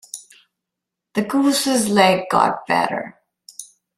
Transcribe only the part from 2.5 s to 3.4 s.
better.